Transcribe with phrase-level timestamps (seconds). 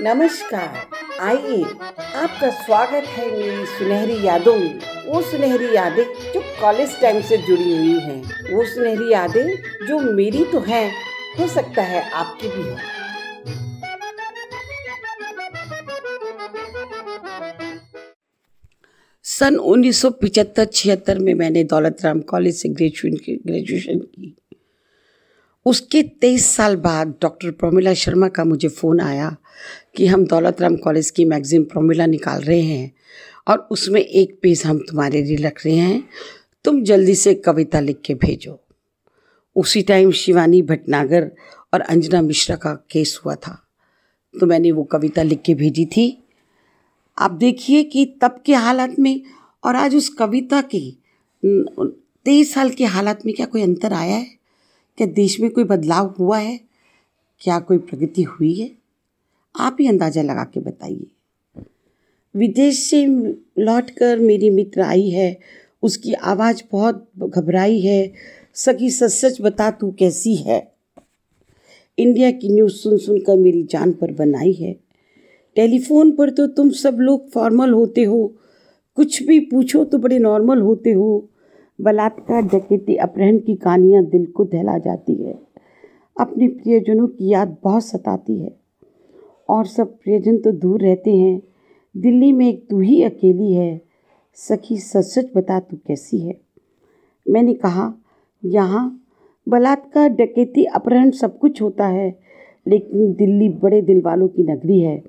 [0.00, 0.86] नमस्कार।
[1.20, 1.62] आइए,
[2.14, 7.78] आपका स्वागत है मेरी सुनहरी यादों में। वो सुनहरी यादें जो कॉलेज टाइम से जुड़ी
[7.78, 9.56] हुई हैं। वो सुनहरी यादें
[9.86, 10.92] जो मेरी तो हैं,
[11.38, 12.76] हो सकता है आपकी भी हो।
[19.22, 24.36] सन 1975-76 में मैंने दौलत राम कॉलेज से ग्रेजुएशन की ग्रेजुएशन की।
[25.66, 29.36] उसके तेईस साल बाद डॉक्टर प्रमिला शर्मा का मुझे फ़ोन आया।
[29.96, 32.92] कि हम दौलत राम कॉलेज की मैगज़ीन प्रोमिला निकाल रहे हैं
[33.48, 36.08] और उसमें एक पेज हम तुम्हारे लिए रख रहे हैं।
[36.64, 38.60] तुम जल्दी से कविता लिख के भेजो।
[39.56, 41.32] उसी टाइम शिवानी भटनागर
[41.74, 43.62] और अंजना मिश्रा का केस हुआ था।
[44.40, 46.22] तो मैंने वो कविता लिख के भेजी थी।
[47.18, 49.22] आप देखिए कि तब के हालात में
[49.64, 50.98] और आज उस कविता की
[51.44, 54.26] तेईस साल के हालात में क्या कोई अंतर आया है?
[54.98, 56.60] क्या देश में कोई बदलाव हुआ है?
[57.40, 58.75] क्या कोई प्रगति हुई है?
[59.60, 61.06] आप ही अंदाज़ा लगा के बताइए।
[62.36, 63.06] विदेश से
[63.58, 65.38] लौट कर मेरी मित्र आई है,
[65.82, 68.12] उसकी आवाज़ बहुत घबराई है।
[68.54, 70.72] सखी, सच सच बता, तू कैसी है?
[71.98, 74.76] इंडिया की न्यूज़ सुन सुन कर मेरी जान पर बनाई है।
[75.56, 78.34] टेलीफोन पर तो तुम सब लोग फॉर्मल होते हो।
[78.94, 81.28] कुछ भी पूछो तो बड़े नॉर्मल होते हो।
[81.80, 85.38] बलात्कार, डकैती, अपहरण की कहानियाँ दिल को दहला जाती है।
[86.20, 88.65] अपने प्रियजनों की याद बहुत सताती है।
[89.48, 91.42] और सब प्रियजन तो दूर रहते हैं।
[91.96, 93.80] दिल्ली में एक तू ही अकेली है।
[94.34, 96.40] सखी सच सच बता, तू कैसी है?
[97.30, 97.94] मैंने कहा,
[98.44, 99.02] यहाँ
[99.48, 102.18] बलात्कार डकैती अपहरण सब कुछ होता है,
[102.68, 105.02] लेकिन दिल्ली बड़े दिल वालों की नगरी है।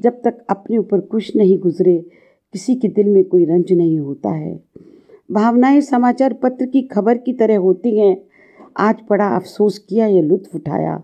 [0.00, 1.98] जब तक अपने ऊपर कुछ नहीं गुजरे,
[2.52, 4.60] किसी के दिल में कोई रंज नहीं होता है।
[5.32, 8.22] भावनाएँ समाचार पत्र की खबर की तरह होती हैं।
[8.76, 11.02] आज बड़ा अफसोस किया या लुत्फ उठाया।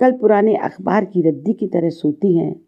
[0.00, 2.60] कल पुराने अखबार की रद्दी की तरह सोती हैं।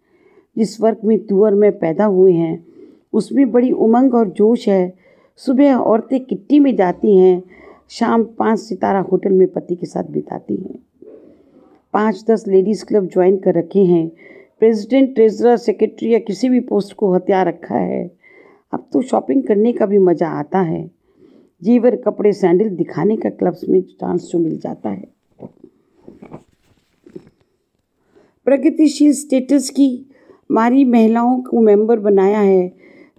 [0.56, 2.66] जिस वर्ग में तुअर में पैदा हुए हैं,
[3.12, 4.94] उसमें बड़ी उमंग और जोश है।
[5.36, 7.42] सुबह औरतें किट्टी में जाती हैं,
[7.91, 10.78] शाम पाँच सितारा होटल में पति के साथ बिताती हैं।
[11.92, 14.12] पाँच दस लेडीज़ क्लब ज्वाइन कर रखे हैं।
[14.60, 18.10] प्रेसिडेंट, ट्रेजरर, सेक्रेटरी या किसी भी पोस्ट को हथियार रखा है।
[18.72, 20.91] अब तो शॉपिंग करने का भी मज़ा आता है।
[21.62, 25.22] जीवर, कपड़े, सैंडल दिखाने का क्लब्स में चांस जो मिल जाता है।
[28.47, 29.91] प्रगतिशील स्टेटस की
[30.50, 32.72] मारी महिलाओं को मेंबर बनाया है।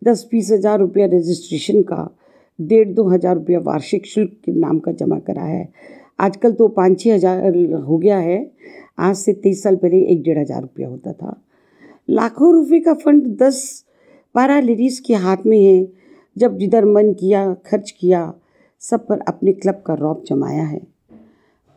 [0.03, 2.09] दस बीस हज़ार रुपया रजिस्ट्रेशन का
[2.59, 5.67] डेढ़ दो हज़ार रुपया वार्षिक शुल्क के नाम का जमा करा है।
[6.19, 8.51] आजकल तो पाँच छः हज़ार हो गया है।
[8.99, 11.39] आज से तेईस साल पहले एक डेढ़ हज़ार रुपया होता था।
[12.09, 13.85] लाखों रुपए का फंड दस
[14.35, 15.87] बारह लेडीज़ के हाथ में है।
[16.35, 18.33] जब जिधर मन किया, खर्च किया,
[18.81, 20.81] सब पर अपने क्लब का रौब जमाया है।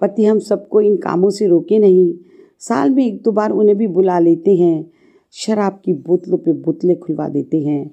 [0.00, 2.12] पति हम सबको इन कामों से रोके नहीं।
[2.61, 4.91] साल में एक दो बार उन्हें भी बुला लेते हैं।
[5.33, 7.91] शराब की बोतलों पे बोतलें खुलवा देते हैं।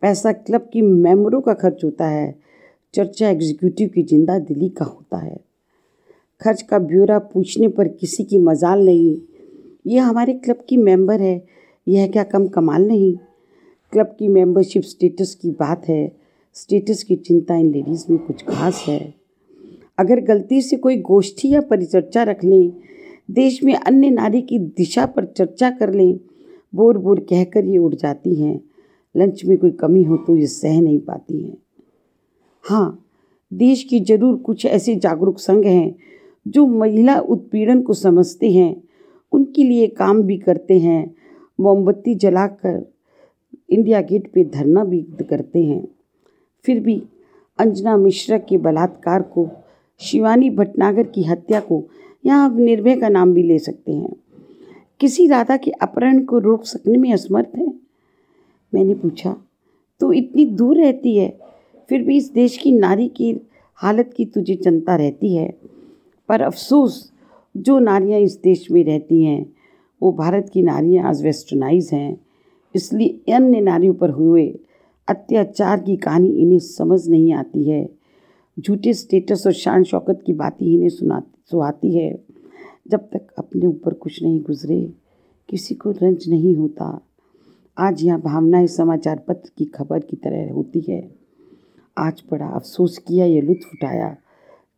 [0.00, 2.34] पैसा क्लब की मेम्बरों का खर्च होता है।
[2.94, 5.40] चर्चा एग्जीक्यूटिव की ज़िंदा दिली का होता है।
[6.40, 9.16] खर्च का ब्यौरा पूछने पर किसी की मजाल नहीं।
[9.86, 11.46] यह हमारे क्लब की मेंबर है।
[11.88, 13.16] यह क्या कम कमाल नहीं?
[13.92, 16.16] क्लब की मेंबरशिप स्टेटस की बात है।
[16.54, 19.14] स्टेटस की चिंता इन लेडीज़ में कुछ खास है।
[19.98, 22.72] अगर गलती से कोई गोष्ठी या परिचर्चा रख लें
[23.28, 26.18] देश में अन्य नारी की दिशा पर चर्चा कर लें
[26.74, 28.60] बोर बोर कहकर ये उड़ जाती हैं।
[29.14, 31.56] लंच में कोई कमी हो तो ये सह नहीं पाती हैं।
[32.64, 33.00] हाँ
[33.52, 35.94] देश की ज़रूर कुछ ऐसे जागरूक संघ हैं,
[36.46, 38.82] जो महिला उत्पीड़न को समझते हैं,
[39.32, 41.14] उनके लिए काम भी करते हैं,
[41.58, 42.84] मोमबत्ती जलाकर
[43.70, 45.86] इंडिया गेट पे धरना भी करते हैं।
[46.64, 47.02] फिर भी
[47.58, 49.48] अंजना मिश्रा के बलात्कार को,
[50.00, 51.82] शिवानी भटनागर की हत्या को
[52.26, 54.16] यहाँ आप निर्भय का नाम भी ले सकते हैं।
[55.00, 57.74] किसी राधा के अपहरण को रोक सकने में असमर्थ है?
[58.74, 59.36] मैंने पूछा।
[60.00, 61.38] तो इतनी दूर रहती है,
[61.88, 63.36] फिर भी इस देश की नारी की
[63.74, 65.54] हालत की तुझे चिंता रहती है।
[66.28, 67.12] पर अफसोस,
[67.56, 69.52] जो नारियाँ इस देश में रहती हैं,
[70.02, 72.20] वो भारत की नारियाँ आज वेस्टर्नाइज हैं।
[72.76, 74.58] इसलिए अन्य नारियों पर हुए
[75.08, 78.03] अत्याचार की कहानी इन्हें समझ नहीं आती है।
[78.60, 82.24] झूठे स्टेटस और शान शौकत की बातें इन्हें सुना सुहाती है।
[82.88, 84.92] जब तक अपने ऊपर कुछ नहीं गुजरे,
[85.48, 87.00] किसी को रंज नहीं होता।
[87.78, 91.10] आज यहाँ भावनाएँ समाचार पत्र की खबर की तरह होती है।
[91.98, 94.16] आज बड़ा अफसोस किया, या लुत्फ उठाया।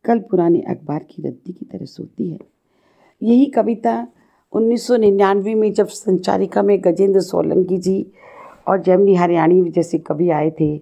[0.05, 2.39] कल पुराने अखबार की रद्दी की तरह सोती है।
[3.23, 4.07] यही कविता
[4.53, 8.11] 1999 में जब संचारिका में गजेंद्र सोलंकी जी
[8.67, 10.77] और जैमनी हरियाणी जैसे कवि आए थे,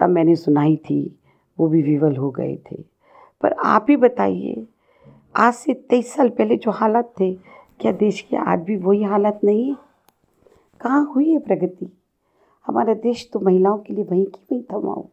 [0.00, 1.19] तब मैंने सुनाई थी।
[1.60, 2.76] वो भी विवल हो गए थे।
[3.40, 4.66] पर आप ही बताइए,
[5.36, 7.34] आज से तेईस साल पहले जो हालात थे,
[7.80, 9.76] क्या देश की आज भी वही हालत नहीं है?
[10.80, 11.92] कहाँ हुई है प्रगति?
[12.66, 15.08] हमारा देश तो महिलाओं के लिए वहीं की वहीं थमाओ।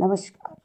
[0.00, 0.56] नमस्कार।